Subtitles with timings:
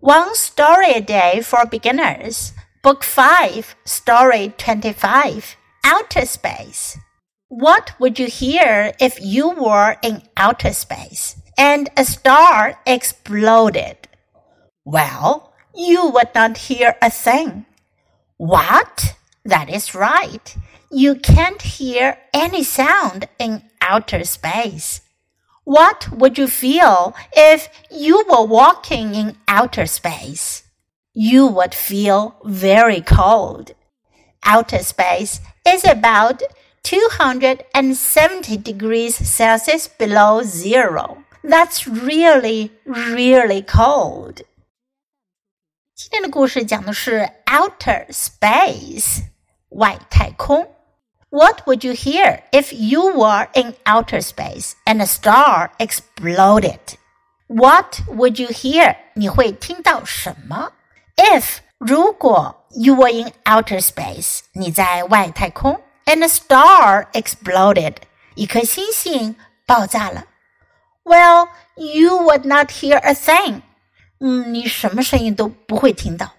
[0.00, 2.52] One Story a Day for Beginners,
[2.84, 6.96] Book 5, Story 25, Outer Space.
[7.48, 14.06] What would you hear if you were in outer space and a star exploded?
[14.84, 17.66] Well, you would not hear a thing.
[18.36, 19.16] What?
[19.44, 20.56] That is right.
[20.92, 25.00] You can't hear any sound in outer space.
[25.67, 30.63] What would you feel if you were walking in outer space?
[31.13, 33.73] You would feel very cold.
[34.43, 36.43] Outer space is about
[36.83, 41.23] 270 degrees Celsius below zero.
[41.43, 44.41] That's really, really cold.
[45.95, 49.23] 今天的故事讲的是 outer space，
[49.69, 50.67] 外太空。
[51.29, 56.97] what would you hear if you were in outer space and a star exploded?
[57.47, 58.95] What would you hear?
[59.15, 60.71] 你会听到什么？
[61.15, 67.95] If 如果 you were in outer space，你在外太空，and a star exploded，
[68.35, 70.25] 一颗星星爆炸了。
[71.03, 73.61] Well, you would not hear a thing.
[74.19, 76.33] 嗯，你什么声音都不会听到。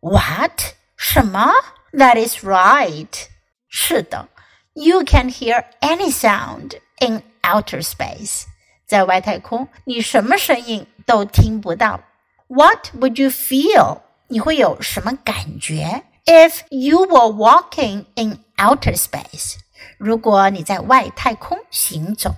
[0.00, 0.74] What?
[0.96, 1.52] 什么？
[1.92, 3.26] That is right.
[3.70, 4.28] 是的，
[4.74, 8.44] you can hear any sound in outer space。
[8.86, 12.00] 在外太空，你什么声音都听不到。
[12.46, 14.00] What would you feel？
[14.28, 16.02] 你会有什么感觉？
[16.24, 19.56] If you were walking in outer space，
[19.98, 22.34] 如果你在外太空行走，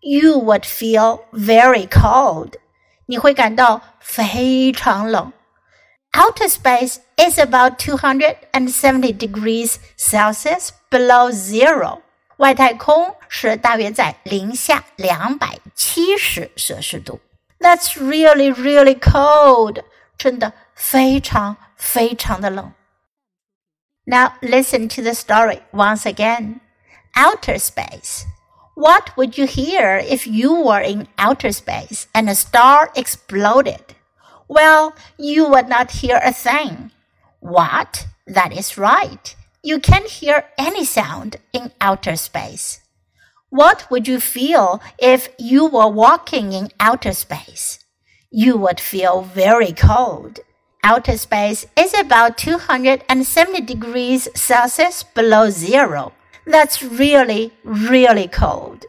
[0.00, 2.54] you would feel very cold。
[3.06, 5.32] 你会感到非常冷。
[6.14, 12.02] Outer space is about 270 degrees Celsius below zero.
[12.38, 17.20] 外太空是大约在零下两百七十摄氏度。
[17.60, 19.84] That's really, really cold.
[20.16, 22.72] 真的非常非常的冷。
[24.04, 26.60] Now listen to the story once again.
[27.14, 28.24] Outer space.
[28.74, 33.93] What would you hear if you were in outer space and a star exploded?
[34.47, 36.91] Well, you would not hear a thing.
[37.39, 38.07] What?
[38.27, 39.35] That is right.
[39.63, 42.81] You can't hear any sound in outer space.
[43.49, 47.79] What would you feel if you were walking in outer space?
[48.29, 50.39] You would feel very cold.
[50.83, 56.13] Outer space is about 270 degrees Celsius below zero.
[56.45, 58.85] That's really, really cold.